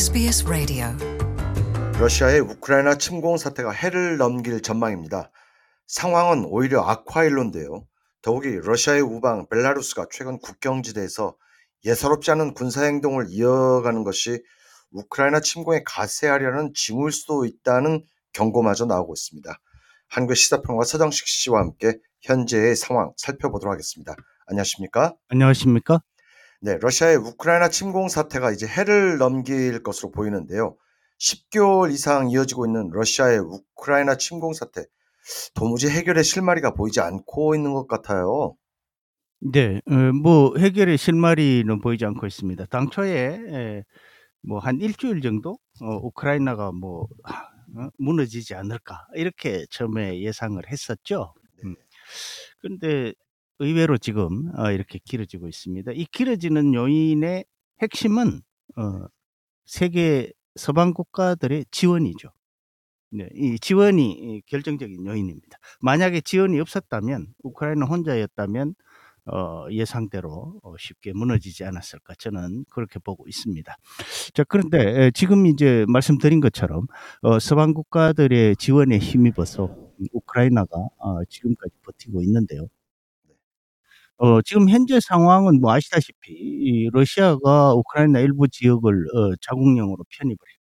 [0.00, 0.86] SBS 라디오
[2.00, 5.30] 러시아의 우크라이나 침공 사태가 해를 넘길 전망입니다.
[5.88, 7.84] 상황은 오히려 악화일론데요.
[8.22, 11.36] 더욱이 러시아의 우방 벨라루스가 최근 국경지대에서
[11.84, 14.42] 예사롭지 않은 군사 행동을 이어가는 것이
[14.90, 19.52] 우크라이나 침공에 가세하려는 징후일 수도 있다는 경고마저 나오고 있습니다.
[20.08, 24.16] 한국 시사평과 서정식 씨와 함께 현재의 상황 살펴보도록 하겠습니다.
[24.46, 25.14] 안녕하십니까?
[25.28, 26.00] 안녕하십니까?
[26.60, 30.76] 네, 러시아의 우크라이나 침공 사태가 이제 해를 넘길 것으로 보이는데요.
[31.18, 34.84] 10개월 이상 이어지고 있는 러시아의 우크라이나 침공 사태
[35.54, 38.56] 도무지 해결의 실마리가 보이지 않고 있는 것 같아요.
[39.40, 42.66] 네, 어, 뭐 해결의 실마리는 보이지 않고 있습니다.
[42.66, 43.84] 당초에
[44.42, 47.08] 뭐 한 일주일 정도 어, 우크라이나가 뭐
[47.76, 51.34] 어, 무너지지 않을까 이렇게 처음에 예상을 했었죠.
[51.64, 51.74] 음.
[52.60, 53.14] 그런데
[53.60, 55.92] 의외로 지금 어, 이렇게 길어지고 있습니다.
[55.92, 57.44] 이 길어지는 요인의
[57.82, 58.40] 핵심은
[58.76, 59.06] 어,
[59.66, 62.30] 세계 서방 국가들의 지원이죠.
[63.12, 65.58] 네, 이 지원이 결정적인 요인입니다.
[65.80, 68.74] 만약에 지원이 없었다면 우크라이나 혼자였다면
[69.26, 73.76] 어, 예상대로 어, 쉽게 무너지지 않았을까 저는 그렇게 보고 있습니다.
[74.32, 76.86] 자 그런데 지금 이제 말씀드린 것처럼
[77.22, 79.76] 어, 서방 국가들의 지원에 힘입어서
[80.12, 82.68] 우크라이나가 어, 지금까지 버티고 있는데요.
[84.20, 90.58] 어, 지금 현재 상황은 뭐 아시다시피 러시아가 우크라이나 일부 지역을 어, 자국령으로 편입을 해요.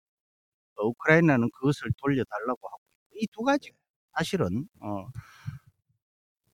[0.78, 2.80] 어, 우크라이나는 그것을 돌려달라고 하고
[3.16, 3.72] 이 두 가지
[4.18, 5.08] 사실은 어,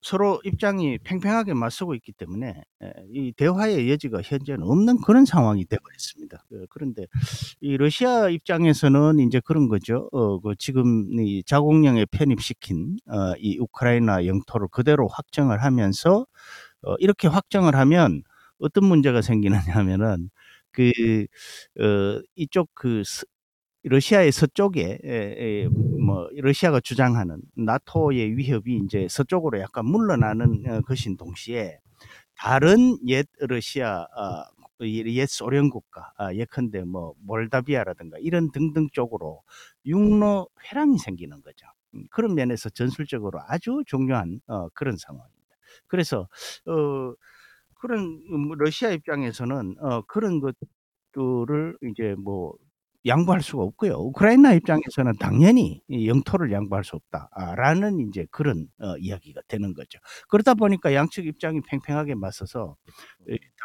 [0.02, 2.62] 서로 입장이 팽팽하게 맞서고 있기 때문에
[3.12, 6.44] 이 대화의 여지가 현재는 없는 그런 상황이 되어버렸습니다.
[6.48, 7.06] 그, 그런데
[7.60, 10.08] 이 러시아 입장에서는 이제 그런 거죠.
[10.12, 16.26] 어, 그 지금 이 자국령에 편입시킨 어, 이 우크라이나 영토를 그대로 확정을 하면서
[16.82, 18.22] 어, 이렇게 확정을 하면
[18.58, 20.30] 어떤 문제가 생기느냐 하면은
[20.72, 20.90] 그
[21.80, 23.02] 어, 이쪽 그
[23.84, 31.78] 러시아의 서쪽에 에, 뭐 러시아가 주장하는 나토의 위협이 이제 서쪽으로 약간 물러나는 어, 것인 동시에
[32.36, 34.44] 다른 옛 러시아 어,
[34.82, 39.42] 옛 소련 국가 아, 예컨대 뭐 몰다비아라든가 이런 등등 쪽으로
[39.86, 41.66] 육로 회랑이 생기는 거죠.
[41.94, 45.35] 음, 그런 면에서 전술적으로 아주 중요한 어, 그런 상황입니다.
[45.86, 46.28] 그래서
[46.66, 47.14] 어
[47.80, 48.00] 그런
[48.32, 52.54] 음, 러시아 입장에서는 어 그런 것들을 이제 뭐
[53.06, 53.94] 양보할 수가 없고요.
[53.94, 59.98] 우크라이나 입장에서는 당연히 영토를 양보할 수 없다라는 이제 그런 어, 이야기가 되는 거죠.
[60.28, 62.76] 그러다 보니까 양측 입장이 팽팽하게 맞서서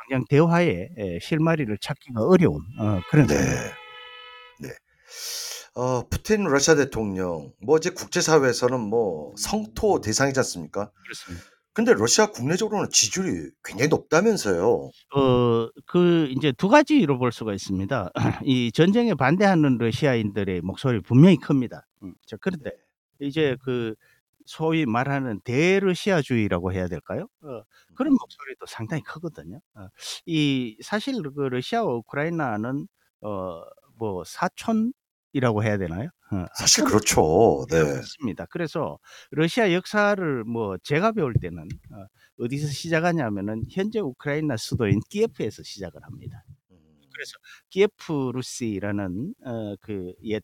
[0.10, 3.36] 당장 대화의 실마리를 찾기가 어려운 어, 그런 네.
[4.60, 4.70] 네.
[5.76, 10.92] 어, 푸틴 러시아 대통령 뭐 이제 국제사회에서는 뭐 성토 대상이지 않습니까?
[11.04, 11.46] 그렇습니다.
[11.74, 14.90] 근데 러시아 국내적으로는 지지율이 굉장히 높다면서요.
[15.16, 18.12] 어, 그 이제 두 가지로 볼 수가 있습니다.
[18.48, 21.88] 이 전쟁에 반대하는 러시아인들의 목소리 분명히 큽니다.
[22.04, 22.72] 음, 자, 그런데
[23.20, 23.96] 이제 그
[24.46, 27.28] 소위 말하는 대러시아주의라고 해야 될까요?
[27.44, 27.64] 어,
[27.96, 29.60] 그런 목소리도 상당히 크거든요.
[29.76, 29.88] 어,
[30.26, 32.88] 이 사실 그 러시아와 우크라이나는
[33.22, 33.62] 어,
[33.98, 36.10] 뭐 사촌이라고 해야 되나요?
[36.32, 37.66] 어, 사실 그렇죠.
[37.70, 37.80] 네.
[37.84, 38.46] 그렇습니다.
[38.50, 38.98] 그래서
[39.32, 42.06] 러시아 역사를 뭐 제가 배울 때는 어,
[42.44, 46.44] 어디서 시작하냐면은 현재 우크라이나 수도인 키예프에서 시작을 합니다.
[47.22, 47.24] 음.
[47.24, 47.34] 그래서
[47.70, 50.44] 키예프 루시라는 어, 그옛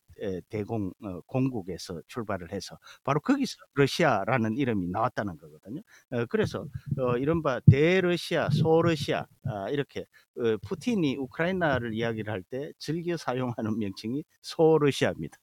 [0.49, 5.81] 대공 어, 공국에서 출발을 해서 바로 거기서 러시아라는 이름이 나왔다는 거거든요.
[6.11, 6.67] 어, 그래서
[6.99, 10.01] 어, 이른바 대러시아, 소러시아 아, 이렇게
[10.37, 15.37] 어, 푸틴이 우크라이나를 이야기를 할 때 즐겨 사용하는 명칭이 소러시아입니다.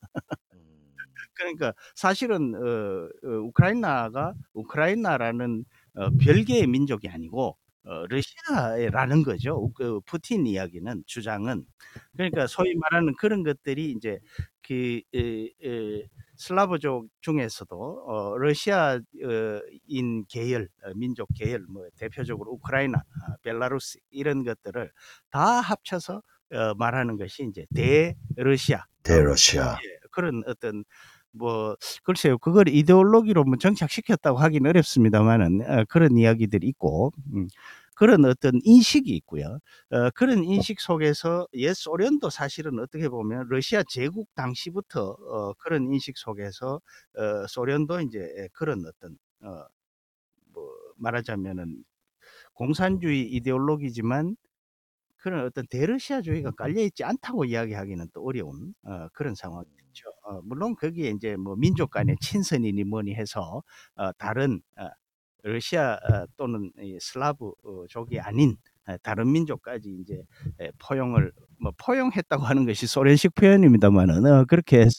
[0.52, 0.94] 음.
[1.34, 5.64] 그러니까 사실은 어, 어, 우크라이나가 우크라이나라는
[5.96, 7.56] 어, 별개의 민족이 아니고
[7.86, 9.70] 어, 러시아라는 거죠.
[9.74, 11.64] 그 푸틴 이야기는 주장은
[12.16, 14.18] 그러니까 소위 말하는 그런 것들이 이제
[14.62, 23.36] 그 에, 에, 슬라브족 중에서도 어, 러시아인 계열, 어, 민족 계열, 뭐 대표적으로 우크라이나, 아,
[23.42, 24.90] 벨라루스 이런 것들을
[25.30, 26.22] 다 합쳐서
[26.52, 27.66] 어, 말하는 것이 이제
[28.34, 28.84] 대러시아.
[29.02, 29.74] 대러시아.
[29.84, 30.84] 예, 그런 어떤
[31.32, 37.48] 뭐 글쎄요 그걸 이데올로기로 뭐 정착시켰다고 하기는 어렵습니다만은 어, 그런 이야기들이 있고 음,
[37.94, 39.58] 그런 어떤 인식이 있고요.
[39.90, 46.16] 어, 그런 인식 속에서 옛 소련도 사실은 어떻게 보면 러시아 제국 당시부터 어, 그런 인식
[46.18, 46.80] 속에서
[47.16, 49.66] 어, 소련도 이제 그런 어떤 어,
[50.52, 51.84] 뭐 말하자면은
[52.54, 54.36] 공산주의 이데올로기지만
[55.18, 60.10] 그런 어떤 대러시아주의가 깔려 있지 않다고 이야기하기는 또 어려운 어, 그런 상황이죠.
[60.24, 63.62] 어, 물론 거기에 이제 뭐 민족 간의 친선이니 뭐니 해서
[63.96, 64.88] 어, 다른 어,
[65.44, 68.56] 러시아 어, 또는 이 슬라브족이 아닌
[68.88, 70.22] 어, 다른 민족까지 이제
[70.60, 74.98] 에, 포용을 뭐 포용했다고 하는 것이 소련식 표현입니다마는 어 그렇게 해서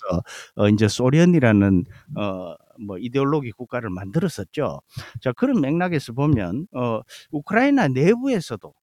[0.55, 1.85] 어 인제 소련이라는
[2.17, 4.81] 어 뭐 이데올로기 국가를 만들었었죠.
[5.21, 6.99] 자 그런 맥락에서 보면 어
[7.31, 8.73] 우크라이나 내부에서도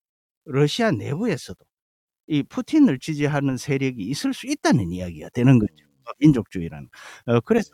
[0.47, 1.64] 러시아 내부에서도
[2.29, 5.75] 이 푸틴을 지지하는 세력이 있을 수 있다는 이야기가 되는 거죠.
[6.06, 6.88] 어 민족주의라는.
[7.26, 7.70] 어 그래서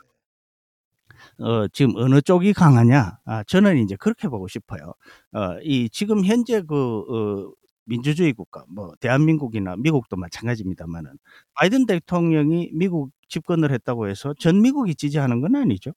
[1.40, 3.18] 어 지금 어느 쪽이 강하냐?
[3.24, 4.94] 아 저는 인제 그렇게 보고 싶어요.
[5.34, 6.74] 어 이 지금 현재 그
[7.08, 7.52] 어
[7.86, 11.10] 민주주의 국가 뭐 대한민국이나 미국도 마찬가지입니다마는
[11.54, 15.92] 바이든 대통령이 미국 집권을 했다고 해서 전 미국이 지지하는 건 아니죠.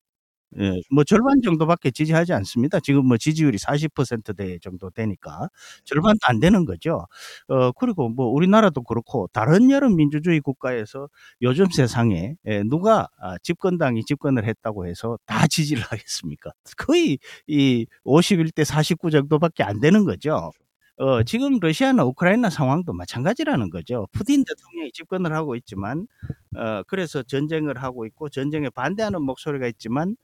[0.59, 0.81] 예.
[0.92, 2.80] 뭐 절반 정도밖에 지지하지 않습니다.
[2.81, 5.48] 지금 뭐 지지율이 40%대 정도 되니까
[5.86, 7.07] 절반도 안 되는 거죠.
[7.48, 11.07] 어 그리고 뭐 우리나라도 그렇고 다른 여러 민주주의 국가에서
[11.42, 16.51] 요즘 세상에 예 누가 아 집권당이 집권을 했다고 해서 다 지지를 하겠습니까?
[16.77, 17.18] 거의
[17.48, 20.51] 이 51대 49 정도밖에 안 되는 거죠.
[20.98, 24.07] 어 지금 러시아나 우크라이나 상황도 마찬가지라는 거죠.
[24.12, 26.07] 푸틴 대통령이 집권을 하고 있지만
[26.56, 30.15] 어 그래서 전쟁을 하고 있고 전쟁에 반대하는 목소리가 있지만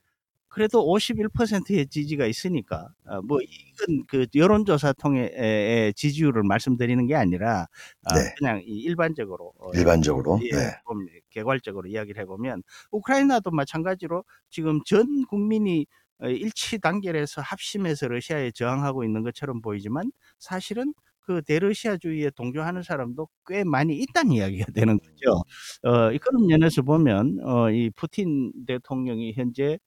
[0.58, 7.66] 그래도 51%의 지지가 있으니까 어 뭐 이건 그 여론조사 통해 의 지지율을 말씀드리는 게 아니라
[8.04, 8.34] 아 네.
[8.38, 10.38] 그냥 이 일반적으로 어 일반적으로.
[10.44, 10.72] 예 네.
[10.88, 15.86] 좀 개괄적으로 이야기를 해 보면 우크라이나도 마찬가지로 지금 전 국민이
[16.20, 23.62] 어 일치 단결해서 합심해서 러시아에 저항하고 있는 것처럼 보이지만 사실은 그 대러시아주의에 동조하는 사람도 꽤
[23.64, 25.42] 많이 있다는 이야기가 되는 거죠.
[25.84, 29.78] 어이 그런 면에서 보면 어 이 푸틴 대통령이 현재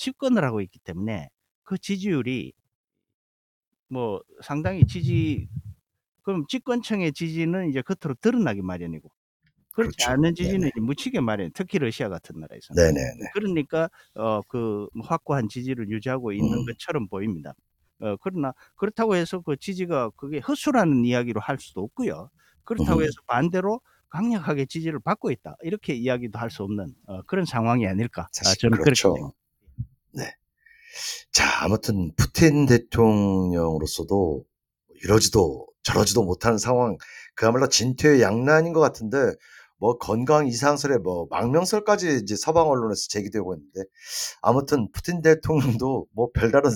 [0.00, 1.28] 집권을 하고 있기 때문에
[1.64, 2.52] 그 지지율이
[3.88, 5.48] 뭐 상당히 지지
[6.22, 9.10] 그럼 집권층의 지지는 이제 겉으로 드러나기 마련이고
[9.72, 10.10] 그렇지 그렇죠.
[10.10, 10.72] 않은 지지는 네네.
[10.82, 11.50] 묻히기 마련.
[11.54, 12.76] 특히 러시아 같은 나라에서는.
[12.76, 13.26] 네네네.
[13.30, 16.66] 그러니까 어 그 확고한 지지를 유지하고 있는 음.
[16.66, 17.54] 것처럼 보입니다.
[18.00, 22.30] 어 그러나 그렇다고 해서 그 지지가 그게 허수라는 이야기로 할 수도 없고요.
[22.64, 23.04] 그렇다고 음.
[23.04, 23.80] 해서 반대로
[24.10, 25.56] 강력하게 지지를 받고 있다.
[25.62, 28.28] 이렇게 이야기도 할 수 없는 어 그런 상황이 아닐까.
[28.42, 29.32] 아 사실 저는 그렇게 그렇죠.
[30.12, 30.24] 네.
[31.32, 34.44] 자 아무튼 푸틴 대통령으로서도
[35.02, 36.96] 이러지도 저러지도 못하는 상황
[37.34, 39.16] 그야말로 진퇴 양난인 것 같은데
[39.78, 43.80] 뭐 건강 이상설에 뭐 망명설까지 이제 서방 언론에서 제기되고 있는데
[44.42, 46.70] 아무튼 푸틴 대통령도 뭐 별다른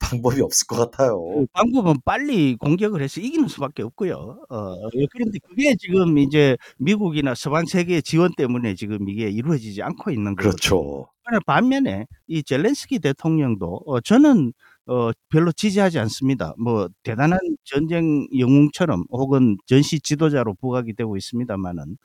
[0.00, 1.22] 방법이 없을 것 같아요.
[1.22, 4.40] 그 방법은 빨리 공격을 해서 이기는 수밖에 없고요.
[4.50, 10.34] 어예 그런데 그게 지금 이제 미국이나 서방 세계의 지원 때문에 지금 이게 이루어지지 않고 있는
[10.34, 10.50] 거거든요.
[10.50, 11.11] 그렇죠.
[11.24, 14.52] 그러나 반면에 이 젤렌스키 대통령도 어 저는
[14.86, 16.54] 어 별로 지지하지 않습니다.
[16.58, 21.96] 뭐 대단한 전쟁 영웅처럼 혹은 전시 지도자로 부각이 되고 상황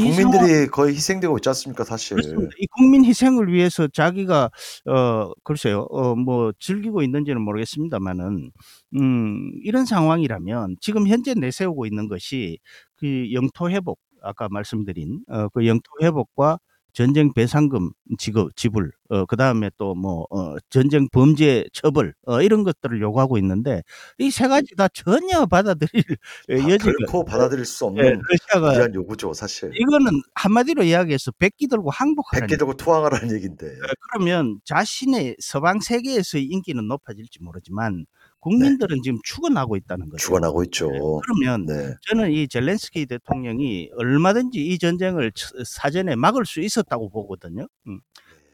[0.00, 2.16] 국민들이 거의 희생되고 있지 않습니까 사실.
[2.16, 2.50] 그렇습니다.
[2.58, 4.50] 이 국민 희생을 위해서 자기가
[4.86, 5.86] 어 글쎄요.
[5.90, 8.50] 어 뭐 즐기고 있는지는 모르겠습니다마는
[8.96, 12.58] 음 이런 상황이라면 지금 현재 내세우고 있는 것이
[12.96, 16.58] 그 영토 회복 아까 말씀드린 어 그 영토 회복과
[16.94, 23.00] 전쟁 배상금 지급 지불 어 그다음에 또 뭐 어 전쟁 범죄 처벌 어 이런 것들을
[23.02, 23.82] 요구하고 있는데
[24.18, 26.02] 이 세 가지 다 전혀 받아들일
[26.48, 29.70] 예다 여지가 결코 예 받아들일 수예 없는 러시아가 위대한 요구죠 사실.
[29.74, 33.66] 이거는 한마디로 이야기해서 백기 들고 항복하라는 백기 들고 투항하라는 얘긴데.
[33.66, 33.78] 예
[34.12, 38.04] 그러면 자신의 서방 세계에서의 인기는 높아질지 모르지만 네.
[38.44, 40.16] 국민들은 지금 죽어나고 있다는 거죠.
[40.16, 40.90] 예 있죠.
[41.22, 41.94] 그러면 네.
[42.02, 47.66] 저는 이 젤렌스키 대통령이 얼마든지 이 전쟁을 처 사전에 막을 수 있었다고 보거든요.
[47.86, 48.00] 음.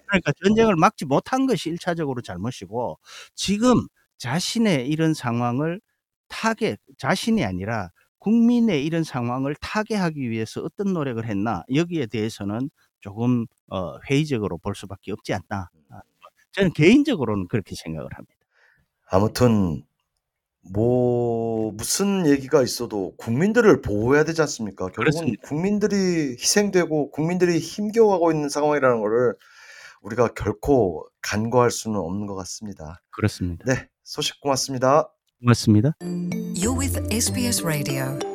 [0.06, 2.98] 그러니까 전쟁을 막지 못한 것이 1차적으로 잘못이고
[3.34, 3.86] 지금
[4.18, 5.80] 자신의 이런 상황을
[6.28, 13.98] 타개 자신이 아니라 국민의 이런 상황을 타개하기 위해서 어떤 노력을 했나 여기에 대해서는 조금 어
[14.08, 15.68] 회의적으로 볼 수밖에 없지 않나.
[15.90, 16.00] 아
[16.52, 18.39] 저는 개인적으로는 그렇게 생각을 합니다.
[19.10, 19.82] 아무튼
[20.72, 24.86] 뭐 무슨 얘기가 있어도 국민들을 보호해야 되지 않습니까?
[24.86, 25.48] 결국은 그렇습니다.
[25.48, 29.34] 국민들이 희생되고 국민들이 힘겨워하고 있는 상황이라는 거를
[30.02, 33.02] 우리가 결코 간과할 수는 없는 것 같습니다.
[33.10, 33.64] 그렇습니다.
[33.66, 33.88] 네.
[34.04, 35.12] 소식 고맙습니다.
[35.40, 35.94] 고맙습니다.
[36.54, 38.29] You're with SBS Radio.